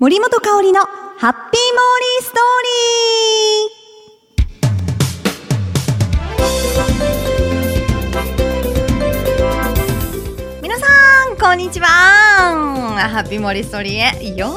[0.00, 10.62] 森本香里のハッピーモーリーストーリー。
[10.62, 10.86] 皆さ
[11.34, 11.88] んこんにちは。
[11.88, 14.36] ハッピーモーリーストーリーへ。
[14.36, 14.50] よー。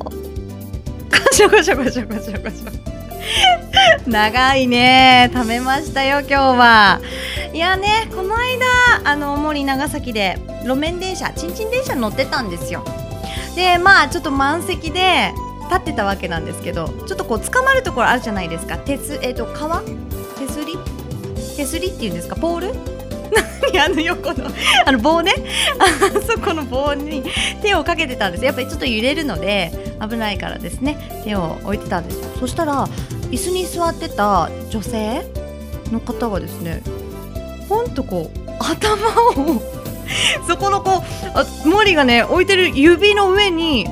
[0.00, 0.12] こ
[1.32, 2.70] しょこしょこしょこしょこしょ
[4.08, 4.66] 長い。
[4.66, 7.02] ね食べましたよ今日は
[7.56, 8.66] いやねこの間
[9.10, 12.84] あの森長崎で路面電車ちんちん電車乗ってたんですよ。
[13.54, 15.32] でまあちょっと満席で
[15.70, 18.76] 立ってたわけなんですけどちょっとこう捕まるところあるじゃないですか。
[18.76, 19.80] 鉄えっ、ー、と川？
[20.38, 20.76] 手すり？
[21.56, 22.36] 手すりっていうんですか？
[22.36, 22.74] ポール？
[23.82, 24.50] あの横の
[24.84, 25.32] あの棒ね。
[25.80, 27.22] あそこの棒に
[27.62, 28.44] 手をかけてたんです。
[28.44, 29.72] やっぱりちょっと揺れるので
[30.06, 31.22] 危ないからですね。
[31.24, 32.28] 手を置いてたんですよ。
[32.38, 32.86] そしたら
[33.30, 35.24] 椅子に座ってた女性
[35.90, 36.82] の方がですね
[37.68, 38.94] ほんとこう頭
[39.54, 39.62] を
[40.46, 41.02] そこのこ
[41.34, 43.86] うあモリがね置いてる指の上に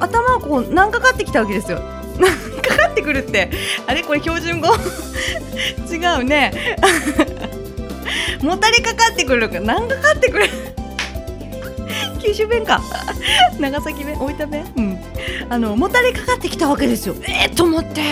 [0.00, 1.80] 頭がこうなんかかってきたわけですよ。
[2.18, 3.50] なんかかってくるって。
[3.86, 4.02] あれ？
[4.02, 4.68] これ標準語？
[5.90, 6.52] 違うね。
[8.42, 9.60] もたれかかってくるか。
[9.60, 10.48] なんかかってくる。
[12.20, 12.82] 九州弁か。
[13.58, 14.16] 長崎弁？
[14.18, 14.72] 大分弁？
[14.76, 14.98] うん。
[15.48, 17.14] あのもたれかかってきたわけですよ。
[17.22, 18.02] えー、と思って。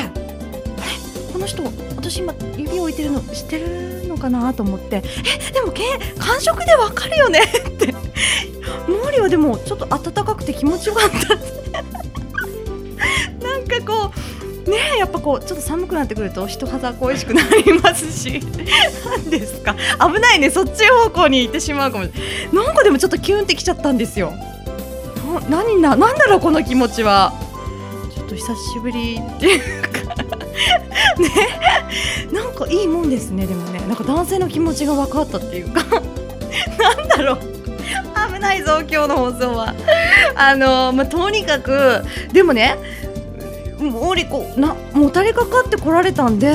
[1.46, 1.62] の人
[1.96, 5.72] 私今指を置いてるの知ってるのかなと思ってえでも
[6.18, 7.40] 感触でわかるよね？
[7.68, 7.86] って。
[7.86, 7.92] 毛
[9.12, 11.36] 利はでもちょっと暖かくて気持ちよかった
[13.46, 14.10] なんかこ
[14.66, 18.40] うねやっぱこうちょっと寒くなってくると人肌恋しくなりますし。
[19.06, 19.74] 何ですか？
[20.12, 22.04] 危ないねそっち方向に行ってしまうかも
[22.52, 24.32] なんかでもちょっとキュンってきちゃったんですよ。
[25.48, 27.32] 何ななんだろうこの気持ちは。
[28.14, 29.88] ちょっと久しぶりっていうか。
[31.20, 31.30] ね。
[32.32, 33.80] なんかいいもんですねでもね。
[33.86, 35.84] なんか男性の気持ちが分かったっていうか。
[36.78, 37.38] なんだろう。
[38.32, 39.74] 危ないぞ今日の放送は。
[40.34, 42.76] あのまあ、とにかくでもね
[43.78, 46.50] もりこなもたれかかってこられたんで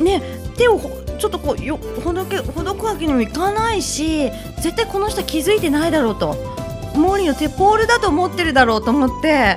[0.00, 0.22] ね
[0.56, 0.80] 手を
[1.18, 4.30] ちょっとこうよほどけほどくわけにもいかないし
[4.60, 6.58] 絶対この人気づいてないだろうと。
[6.98, 9.56] モーリーの手ポールだと思ってるだろうと思って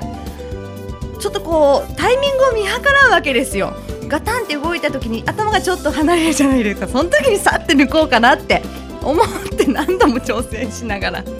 [1.18, 3.74] ちょっとこうタイミングを見計らうわけですよ。
[4.12, 6.86] ガタンって動いた時に頭がちょっと離れるじゃないですか。
[6.86, 8.60] その時にさって抜こうかなって。
[9.02, 11.22] 思って何度も挑戦しながら。
[11.22, 11.30] で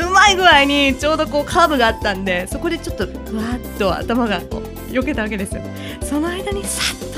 [0.00, 5.62] うまい具合にちょうどこうカーブがあったんでそこでちょっとふわっと頭がこう避けたわけですよ。
[6.02, 7.14] その間にさっと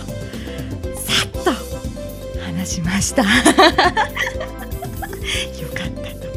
[1.00, 1.52] さっと
[2.42, 3.22] 話しました。
[3.22, 3.36] よか
[5.84, 6.28] ったと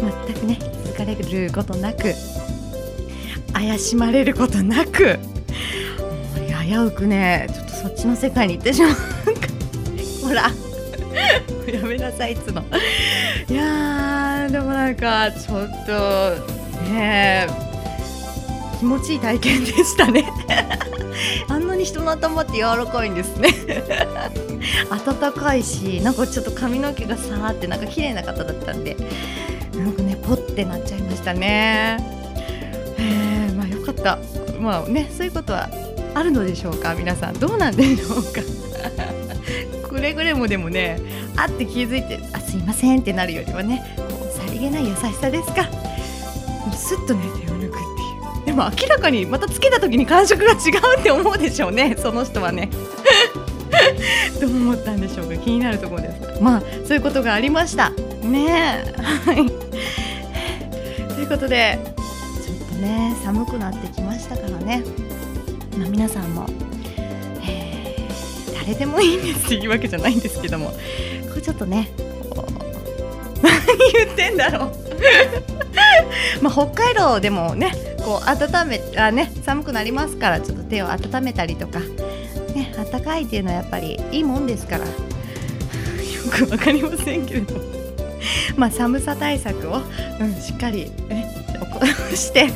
[0.00, 0.34] 思って。
[0.34, 2.12] 全くね気づかれることなく
[3.52, 5.37] 怪しまれることなく。
[6.68, 8.92] 危うくねちょっとそっちの世界に行ってしまう。
[10.28, 10.50] ほら。
[11.72, 12.62] やめなさいっつの
[13.50, 16.34] いやでもなんかちょっと
[16.90, 17.46] ね
[18.78, 20.24] 気持ちいい体験でしたね。
[21.48, 23.48] あんなに人の頭って柔らかいんですね。
[25.06, 28.96] 暖かいしなんかちょっと髪の毛がさーってなんか綺麗な方だったんで
[29.74, 31.96] なんかねポッてなっちゃいましたね。
[32.98, 34.18] えー、まあよかった。
[34.60, 35.68] まあねそういうことは
[36.18, 36.94] あるのでしょうか？
[36.94, 38.42] 皆さんどうなんでしょうか？
[39.88, 41.00] くれぐれもでもね
[41.36, 45.62] あって気づいてあすいませんってなるよりはねこうさりげない優しさですか？
[45.62, 47.78] もうすっとね手を抜くって
[48.40, 48.46] いう。
[48.46, 50.58] でも明らかにまたつけた時に感触が違う
[51.00, 52.68] って思うでしょうねその人はね。
[54.40, 55.36] どう思ったんでしょうか？
[55.36, 56.42] 気になるところです。
[56.42, 57.90] まあそういうことがありました。
[58.22, 58.84] ね
[59.24, 59.46] はい。
[61.14, 61.78] ということで
[62.44, 64.82] ちょっとね寒くなってきましたからね、
[65.78, 66.46] まあ、皆さんも、
[67.42, 70.76] えー、誰でもいいんですっていうわけじゃないんですけどもこ
[71.36, 71.90] うちょっとね
[73.42, 73.52] 何
[73.92, 74.72] 言ってんだろう。
[76.42, 77.72] まあ北海道でもね
[78.04, 81.78] こう温めあね寒くなりますからちょっと手を温めたりとか
[82.54, 84.84] ね暖かいっていうのはやっぱりいいもんですから。
[84.88, 84.92] よ
[86.30, 87.54] く分かりませんけれど。
[87.54, 87.78] も
[88.56, 89.80] ま寒さ対策を、
[90.20, 91.26] うん、しっかり、ね、
[92.14, 92.48] して、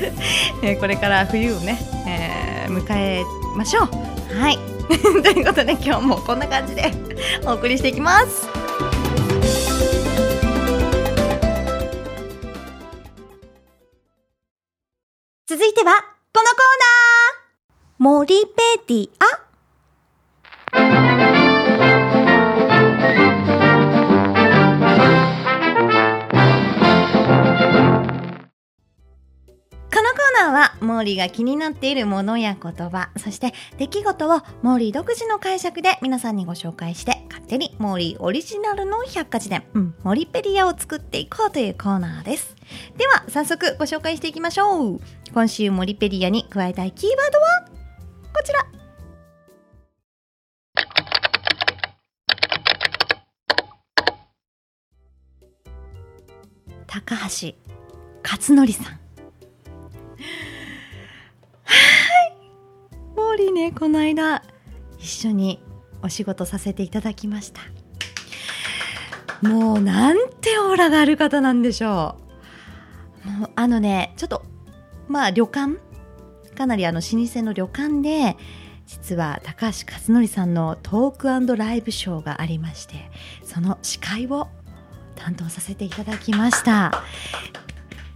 [0.63, 3.25] えこれから冬をね、えー、迎え
[3.57, 3.89] ましょう。
[4.35, 4.59] はい。
[5.23, 6.91] ということで今日もこんな感じで
[7.47, 8.49] お送りしていきます。
[15.47, 15.93] 続いては
[16.33, 21.12] このコーナー森ペディア
[30.51, 42.57] は、モーリーが気になっているものや言葉、そして出来事をモーリー独自の解釈で皆さんにご紹介して勝手に森オリジナルの百科事典、うん、森ペディアを作っていこうというコーナーです。
[42.97, 45.01] では、早速ご紹介していきましょう。
[45.33, 47.69] 今週森ペディアに加えたいキーワードは、
[48.35, 48.67] こちら。
[56.87, 57.55] 高橋
[58.23, 59.02] 克典さん。
[63.63, 64.43] ね、この間、
[64.99, 65.63] 一緒に
[66.03, 67.61] お仕事させていただきました。
[69.41, 72.17] もうなんてオーラがある方なんでしょ
[73.25, 73.31] う。
[73.31, 74.43] もうあのねちょっと
[75.07, 75.77] まあ旅館
[76.57, 78.37] かなりあの老舗の旅館で
[78.87, 83.11] 実は高橋克典さんのトークライブショーがありまして
[83.45, 84.49] その司会を
[85.15, 87.05] 担当させていただきました。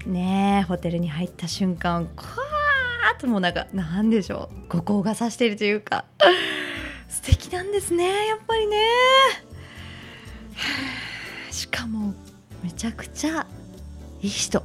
[0.06, 4.68] ねえホテルに入った瞬間こわーともうなんかなんでしょう。
[4.68, 6.04] 五光がさしているというか。
[7.08, 8.76] 素敵なんですねやっぱりね。
[11.50, 12.14] しかも
[12.62, 13.46] めちゃくちゃ
[14.22, 14.62] いい人。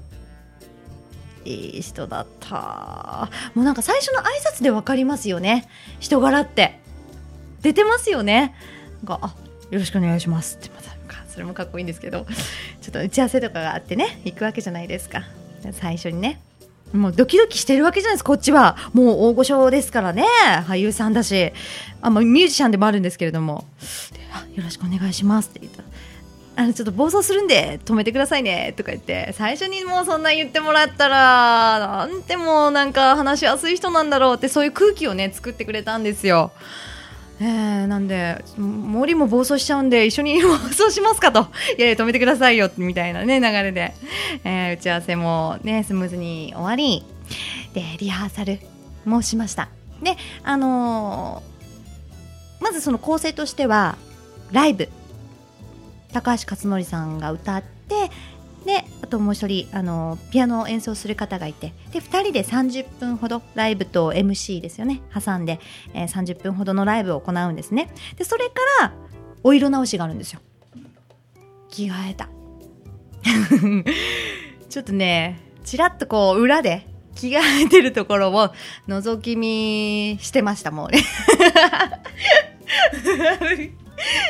[1.44, 3.30] いい人だった。
[3.56, 5.68] もうなんか最初の挨拶で分かりますよね。
[6.00, 6.80] 人柄って。
[7.62, 8.56] 出てますよね。
[9.04, 9.36] なんかあ
[9.72, 10.70] よろしくお願いしますって。
[10.70, 10.92] また
[11.28, 12.26] それもかっこいいんですけど。
[12.82, 14.22] ちょっと打ち合わせとかがあってね。
[14.26, 15.24] 行くわけじゃないですか。
[15.72, 16.42] 最初にね。
[16.94, 18.24] もうドキドキしてるわけじゃないです。
[18.24, 18.78] こっちは。
[18.94, 20.26] もう大御所ですからね。
[20.68, 21.54] 俳優さんだし。
[22.02, 23.66] あ、まあ、ミュージシャンでもあるんですけれども。
[24.56, 25.84] よろしくお願いしますって言った
[26.56, 29.34] あのちょっと暴走するんで止めてくださいねとか言って。
[29.38, 36.52] 最初にもうそんな言ってもらったらなんてもうなんか話しやすい人なんだろうってそういう空気をね作ってくれたんですよ。
[37.44, 41.48] えー、なんで森も暴走しちゃうんで一緒に暴走しますかと。
[41.76, 43.96] いやいや止めてくださいよみたいなね流れで、
[44.44, 47.04] えー、打ち合わせもねスムーズに終わり。
[47.74, 48.60] でリハーサル
[49.06, 49.70] もしました。
[50.04, 53.98] であのー、まずその構成としては
[54.52, 54.90] ライブ。
[56.14, 58.12] 高橋克典さんが歌って
[58.66, 65.02] であともう一人あのピアノを演奏する方がいてで2人で30分ほどライブと MC ですよね。
[65.14, 65.60] 挟んで、
[65.94, 67.92] えー、30分ほどのライブを行うんですね。
[68.18, 68.94] でそれから
[69.44, 70.40] お色直しがあるんですよ。
[71.70, 72.30] 着替えた。
[74.70, 78.54] ちょっとねちらっとこう裏で着替えてるところを
[78.88, 81.04] 覗き見してましたもうね。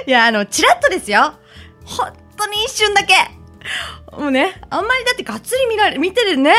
[0.08, 1.34] いやあのちらっとですよ。
[1.84, 3.41] 本当に一瞬だけ。
[4.12, 6.54] もうね、あんまりだってがっつり見られ、見てるね、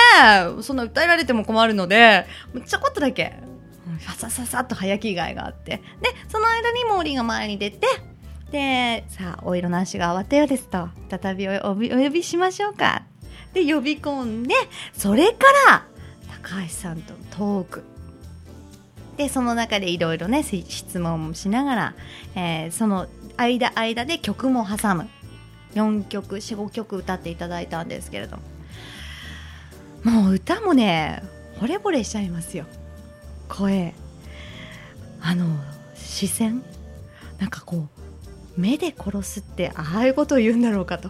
[0.63, 2.27] そんな訴えられても困るので、
[2.67, 3.35] ちょこっとだけ、
[4.01, 7.87] ささささっと早着替えがあって、で、その間にモーリーが前に出て、
[8.51, 13.05] で、さあ、お色なしが終わったようですと、再びお呼びしましょうか。
[13.55, 14.55] で、呼び込んで、
[14.93, 15.87] それから、
[16.43, 17.85] 高橋さんとトーク。
[19.17, 21.95] で、その中でいろいろね、質問もしながら、
[22.35, 25.09] えー、その間間で曲も挟む。
[25.75, 28.43] 4曲45曲歌っていただいたんですけれども。
[30.05, 31.23] もう歌もね
[31.61, 32.65] 惚れ惚れしちゃいますよ。
[33.49, 33.95] 声。
[35.21, 35.47] あの
[35.95, 36.63] 視線。
[37.39, 37.89] なんかこ
[38.57, 41.09] う目で殺すってああいうことを言うんだろうかと。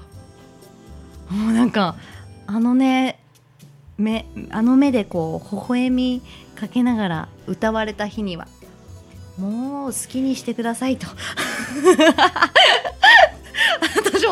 [1.30, 1.96] もうなんか
[2.46, 3.18] あのね
[3.98, 6.22] 目あの目でこう微笑み
[6.54, 8.46] かけながら歌われた日には
[9.38, 11.06] もう好きにしてくださいと。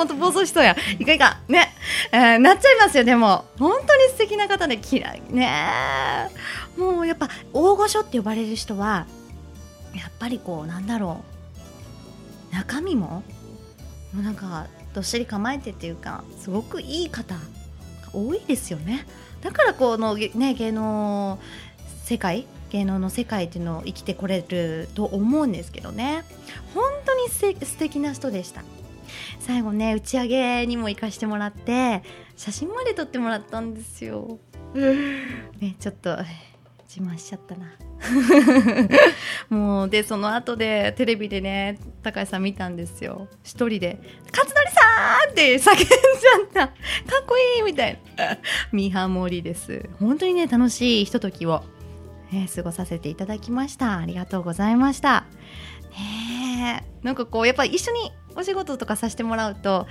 [0.01, 0.75] 本当暴走しそうや。
[0.99, 1.41] いかいか。
[1.49, 1.75] ね、
[2.11, 3.45] えー、なっちゃいますよでも。
[3.59, 5.23] 本当に素敵な方で嫌い。
[5.29, 6.31] ね。
[6.77, 9.07] もうやっぱ大御所って呼ばれる人は
[9.95, 11.23] やっぱりこうなんだろ
[12.53, 12.55] う。
[12.55, 13.23] 中身も
[14.15, 17.41] もうなんかどっしり構えてっていうかすごくいい方が
[18.15, 19.07] 多いですよね。
[19.43, 21.39] だからこのね芸能
[22.05, 26.25] 世界芸能の世界っていうのを生きてこれると思うんですけどね。
[26.75, 28.63] 本当に素敵な人でした。
[29.39, 32.03] 最後ね打ち上げにも行かしてもらって
[32.37, 34.39] 写真まで撮ってもらったんですよ。
[34.75, 36.17] ねちょっと
[36.89, 37.73] 自慢しちゃったな。
[39.57, 43.29] もうでその後でテレビでね高橋さん見たんですよ。
[43.45, 44.01] 一人で
[44.33, 44.81] 「勝則さ
[45.29, 45.87] ん!」って叫んじゃ
[46.45, 46.73] ったか
[47.23, 47.63] っこいい!
[47.63, 48.39] みたいな。
[48.73, 49.89] ミーハーモーリーです。
[50.01, 51.63] 本当にね楽しいひとときを、
[52.33, 53.99] え過ごさせていただきました。
[53.99, 55.27] ありがとうございました。
[55.93, 59.87] ねなんかこうやっぱり一緒にお仕事とかさせてもらうと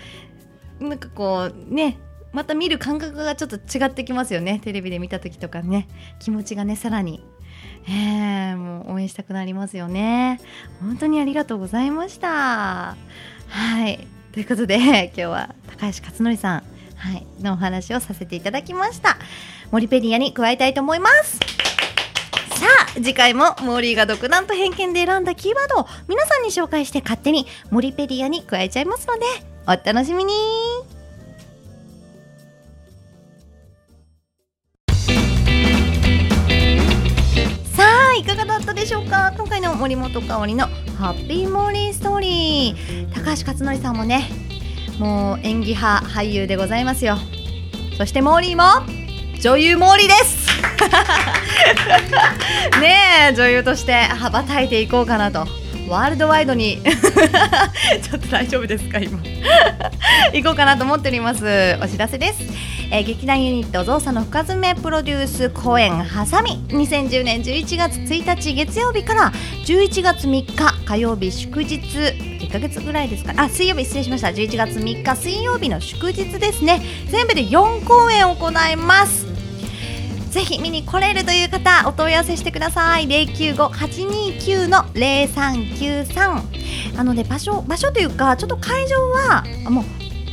[0.79, 1.97] なんかこうね
[2.31, 4.59] また見る感覚がちょっと違ってきますよね。
[4.63, 5.87] テレビで見た時とかね。
[6.19, 7.23] 気持ちがねさらに。
[7.87, 10.39] えー、もう応援したくなりますよね。
[10.79, 12.95] 本当にありがとうございました。
[13.47, 14.07] はい。
[14.31, 16.63] ということで今日は高橋克典さん、
[16.95, 19.17] はい、のお話をさせていただきました。
[19.71, 21.58] モリペディアに加えたいと思います。
[22.95, 29.25] 次回もモーリーが独断と偏見で選んだキーワードを皆さんに紹介して勝手にモリペディアに加えちゃいますので
[29.65, 30.33] お楽しみに。
[37.73, 39.33] さあいかがだったでしょうか？
[39.37, 40.67] 今回の森本香里の
[40.97, 43.13] ハッピーモーリーストーリー。
[43.13, 44.29] 高橋克典さんもね
[44.99, 47.15] もう演技派俳優でございますよ。
[47.97, 48.63] そしてモーリーも
[49.41, 50.38] 女優モーリーです。
[52.81, 55.47] ねえ女優として羽ばたいていこうかなと。
[55.89, 56.79] ワールドワイドに。
[56.83, 59.19] ちょっと大丈夫ですか今。
[60.33, 61.77] 行こうかなと思っております。
[61.81, 62.39] お知らせです、
[62.91, 66.63] えー、劇団ユニットゾウさんの深爪プロデュース公演ハサミ。
[66.69, 69.33] 2010年11月1日月曜日から。
[69.65, 70.45] 11月3日
[70.85, 71.79] 火曜日祝日。
[71.79, 74.27] 1ヶ月ぐらいですかあ水曜日失礼しました。
[74.27, 76.81] 11月3日水曜日の祝日ですね。
[77.09, 79.28] 全部で4公演行います。
[80.29, 83.07] ぜひ見に来れるという方お問い合わせしてください。
[83.07, 89.83] 095-829の0393あのね場所場所というかちょっと会場はもう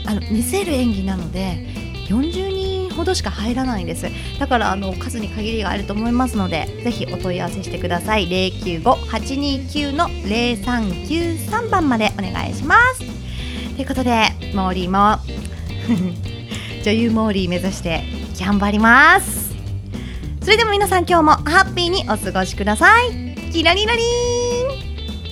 [0.06, 1.66] あの見せる演技なので
[2.08, 4.06] 40人ほどしか入らないんです。
[4.38, 8.28] だからあの数に限りがあると思いますのでぜひお問い合わせしてください。
[8.28, 13.00] 095-829の0393番までお願いします。
[13.76, 15.18] ということでモーリーも
[16.84, 18.04] 女優モーリー目指して
[18.38, 19.45] 頑張ります。
[20.46, 23.34] それでも皆さん今日もハッピーにお過ごしください。
[23.50, 24.06] キラリラリン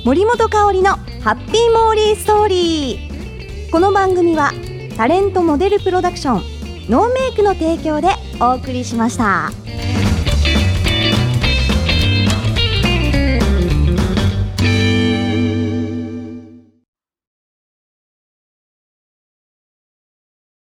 [0.05, 3.71] 森本香里のハッピーモーリーストーリー。
[3.71, 4.51] この番組は
[4.97, 8.09] タレントモデルプロダクションノーメイクの提供で
[8.41, 9.53] お送りしました。